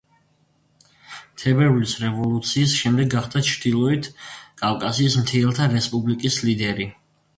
თებერვლის 1.41 1.93
რევოლუციის 2.05 2.73
შემდეგ 2.79 3.11
გახდა 3.17 3.43
ჩრდილოეთ 3.49 4.09
კავკასიის 4.63 5.19
მთიელთა 5.25 5.69
რესპუბლიკის 5.79 6.41
ლიდერი. 6.49 6.89